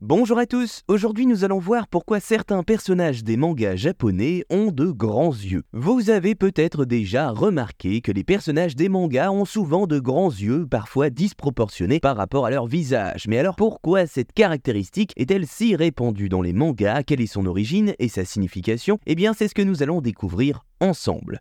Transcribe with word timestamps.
Bonjour 0.00 0.38
à 0.38 0.46
tous, 0.46 0.84
aujourd'hui 0.86 1.26
nous 1.26 1.42
allons 1.42 1.58
voir 1.58 1.88
pourquoi 1.88 2.20
certains 2.20 2.62
personnages 2.62 3.24
des 3.24 3.36
mangas 3.36 3.74
japonais 3.74 4.44
ont 4.48 4.70
de 4.70 4.92
grands 4.92 5.32
yeux. 5.32 5.64
Vous 5.72 6.08
avez 6.08 6.36
peut-être 6.36 6.84
déjà 6.84 7.30
remarqué 7.30 8.00
que 8.00 8.12
les 8.12 8.22
personnages 8.22 8.76
des 8.76 8.88
mangas 8.88 9.32
ont 9.32 9.44
souvent 9.44 9.88
de 9.88 9.98
grands 9.98 10.30
yeux, 10.30 10.68
parfois 10.70 11.10
disproportionnés 11.10 11.98
par 11.98 12.16
rapport 12.16 12.46
à 12.46 12.50
leur 12.50 12.68
visage. 12.68 13.26
Mais 13.26 13.38
alors 13.38 13.56
pourquoi 13.56 14.06
cette 14.06 14.32
caractéristique 14.32 15.12
est-elle 15.16 15.48
si 15.48 15.74
répandue 15.74 16.28
dans 16.28 16.42
les 16.42 16.52
mangas? 16.52 17.02
Quelle 17.02 17.20
est 17.20 17.26
son 17.26 17.44
origine 17.46 17.94
et 17.98 18.08
sa 18.08 18.24
signification? 18.24 19.00
Eh 19.04 19.16
bien 19.16 19.32
c'est 19.32 19.48
ce 19.48 19.54
que 19.54 19.62
nous 19.62 19.82
allons 19.82 20.00
découvrir 20.00 20.62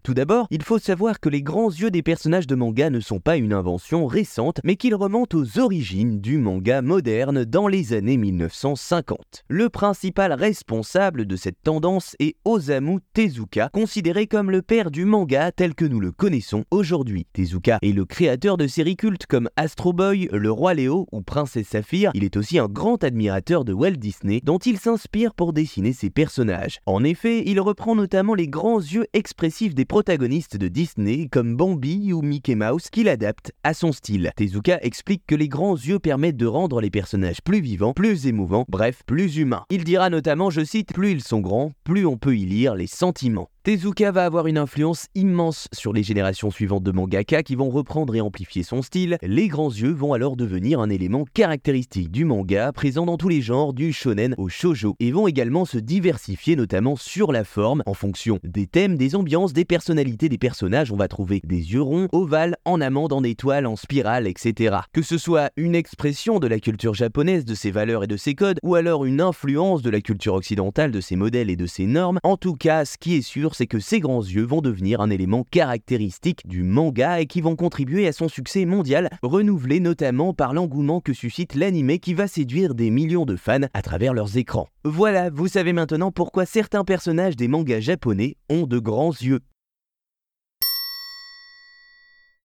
Tout 0.01 0.15
d'abord, 0.15 0.47
il 0.49 0.63
faut 0.63 0.79
savoir 0.79 1.19
que 1.19 1.29
les 1.29 1.43
grands 1.43 1.69
yeux 1.69 1.91
des 1.91 2.01
personnages 2.01 2.47
de 2.47 2.55
manga 2.55 2.89
ne 2.89 2.99
sont 2.99 3.19
pas 3.19 3.37
une 3.37 3.53
invention 3.53 4.07
récente, 4.07 4.59
mais 4.63 4.77
qu'ils 4.77 4.95
remontent 4.95 5.37
aux 5.37 5.59
origines 5.59 6.19
du 6.19 6.39
manga 6.39 6.81
moderne 6.81 7.45
dans 7.45 7.67
les 7.67 7.93
années 7.93 8.17
1950. 8.17 9.45
Le 9.47 9.69
principal 9.69 10.33
responsable 10.33 11.27
de 11.27 11.35
cette 11.35 11.61
tendance 11.63 12.15
est 12.19 12.35
Osamu 12.45 12.97
Tezuka, 13.13 13.69
considéré 13.71 14.25
comme 14.25 14.49
le 14.49 14.63
père 14.63 14.89
du 14.89 15.05
manga 15.05 15.51
tel 15.51 15.75
que 15.75 15.85
nous 15.85 15.99
le 15.99 16.11
connaissons 16.11 16.65
aujourd'hui. 16.71 17.27
Tezuka 17.33 17.77
est 17.83 17.93
le 17.93 18.05
créateur 18.05 18.57
de 18.57 18.65
séries 18.65 18.97
cultes 18.97 19.27
comme 19.27 19.49
Astro 19.55 19.93
Boy, 19.93 20.29
Le 20.31 20.51
Roi 20.51 20.73
Léo 20.73 21.07
ou 21.11 21.21
Princesse 21.21 21.67
Saphir. 21.67 22.09
Il 22.15 22.23
est 22.23 22.37
aussi 22.37 22.57
un 22.57 22.67
grand 22.67 23.03
admirateur 23.03 23.65
de 23.65 23.73
Walt 23.73 23.91
Disney, 23.91 24.41
dont 24.43 24.57
il 24.57 24.79
s'inspire 24.79 25.35
pour 25.35 25.53
dessiner 25.53 25.93
ses 25.93 26.09
personnages. 26.09 26.79
En 26.87 27.03
effet, 27.03 27.43
il 27.45 27.59
reprend 27.59 27.93
notamment 27.93 28.33
les 28.33 28.47
grands 28.47 28.81
yeux 28.81 29.05
expressif 29.27 29.75
des 29.75 29.83
protagonistes 29.83 30.55
de 30.55 30.69
Disney 30.69 31.27
comme 31.29 31.57
Bambi 31.57 32.13
ou 32.13 32.21
Mickey 32.21 32.55
Mouse 32.55 32.89
qu'il 32.89 33.09
adapte 33.09 33.51
à 33.65 33.73
son 33.73 33.91
style. 33.91 34.31
Tezuka 34.37 34.79
explique 34.81 35.23
que 35.27 35.35
les 35.35 35.49
grands 35.49 35.75
yeux 35.75 35.99
permettent 35.99 36.37
de 36.37 36.45
rendre 36.45 36.79
les 36.79 36.89
personnages 36.89 37.41
plus 37.41 37.59
vivants, 37.59 37.91
plus 37.91 38.25
émouvants, 38.25 38.63
bref, 38.69 39.01
plus 39.05 39.35
humains. 39.35 39.65
Il 39.69 39.83
dira 39.83 40.09
notamment, 40.09 40.49
je 40.49 40.63
cite, 40.63 40.93
plus 40.93 41.11
ils 41.11 41.23
sont 41.23 41.41
grands, 41.41 41.73
plus 41.83 42.05
on 42.05 42.15
peut 42.15 42.37
y 42.37 42.45
lire 42.45 42.73
les 42.73 42.87
sentiments. 42.87 43.49
Tezuka 43.67 44.11
va 44.11 44.23
avoir 44.23 44.47
une 44.47 44.57
influence 44.57 45.07
immense 45.13 45.67
sur 45.73 45.91
les 45.91 46.01
générations 46.01 46.51
suivantes 46.51 46.83
de 46.83 46.91
mangaka 46.93 47.43
qui 47.43 47.55
vont 47.55 47.69
reprendre 47.69 48.15
et 48.15 48.21
amplifier 48.21 48.63
son 48.63 48.81
style. 48.81 49.17
Les 49.21 49.49
grands 49.49 49.69
yeux 49.69 49.91
vont 49.91 50.13
alors 50.13 50.37
devenir 50.37 50.79
un 50.79 50.89
élément 50.89 51.25
caractéristique 51.33 52.09
du 52.09 52.23
manga, 52.23 52.71
présent 52.71 53.05
dans 53.05 53.17
tous 53.17 53.27
les 53.27 53.41
genres, 53.41 53.73
du 53.73 53.91
shonen 53.91 54.35
au 54.37 54.47
shojo, 54.47 54.95
et 55.01 55.11
vont 55.11 55.27
également 55.27 55.65
se 55.65 55.79
diversifier 55.79 56.55
notamment 56.55 56.95
sur 56.95 57.33
la 57.33 57.43
forme, 57.43 57.83
en 57.85 57.93
fonction 57.93 58.39
des 58.45 58.67
thèmes, 58.67 58.95
des 58.95 59.17
ambiances, 59.17 59.51
des 59.51 59.65
personnalités 59.65 60.29
des 60.29 60.37
personnages. 60.37 60.93
On 60.93 60.95
va 60.95 61.09
trouver 61.09 61.41
des 61.43 61.73
yeux 61.73 61.81
ronds, 61.81 62.07
ovales, 62.13 62.55
en 62.63 62.79
amande, 62.79 63.11
en 63.11 63.21
étoile, 63.21 63.67
en 63.67 63.75
spirale, 63.75 64.27
etc. 64.27 64.77
Que 64.93 65.01
ce 65.01 65.17
soit 65.17 65.51
une 65.57 65.75
expression 65.75 66.39
de 66.39 66.47
la 66.47 66.61
culture 66.61 66.93
japonaise, 66.93 67.43
de 67.43 67.53
ses 67.53 67.71
valeurs 67.71 68.05
et 68.05 68.07
de 68.07 68.15
ses 68.15 68.33
codes, 68.33 68.59
ou 68.63 68.75
alors 68.75 69.03
une 69.03 69.19
influence 69.19 69.81
de 69.81 69.89
la 69.89 69.99
culture 69.99 70.35
occidentale, 70.35 70.91
de 70.91 71.01
ses 71.01 71.17
modèles 71.17 71.49
et 71.49 71.57
de 71.57 71.65
ses 71.65 71.85
normes, 71.85 72.19
en 72.23 72.37
tout 72.37 72.55
cas, 72.55 72.85
ce 72.85 72.97
qui 72.97 73.15
est 73.15 73.21
sûr, 73.21 73.56
c'est 73.57 73.65
que 73.65 73.79
ces 73.79 73.99
grands 73.99 74.21
yeux 74.21 74.45
vont 74.45 74.61
devenir 74.61 75.01
un 75.01 75.09
élément 75.09 75.43
caractéristique 75.49 76.47
du 76.47 76.61
manga 76.61 77.21
et 77.21 77.25
qui 77.25 77.41
vont 77.41 77.55
contribuer 77.55 78.07
à 78.07 78.11
son 78.11 78.29
succès 78.29 78.65
mondial, 78.65 79.09
renouvelé 79.23 79.79
notamment 79.79 80.31
par 80.31 80.53
l'engouement 80.53 81.01
que 81.01 81.11
suscite 81.11 81.55
l'anime 81.55 81.97
qui 81.97 82.13
va 82.13 82.27
séduire 82.27 82.75
des 82.75 82.91
millions 82.91 83.25
de 83.25 83.35
fans 83.35 83.67
à 83.73 83.81
travers 83.81 84.13
leurs 84.13 84.37
écrans. 84.37 84.67
Voilà, 84.83 85.31
vous 85.31 85.47
savez 85.47 85.73
maintenant 85.73 86.11
pourquoi 86.11 86.45
certains 86.45 86.83
personnages 86.83 87.35
des 87.35 87.47
mangas 87.47 87.79
japonais 87.79 88.35
ont 88.47 88.67
de 88.67 88.77
grands 88.77 89.09
yeux. 89.09 89.39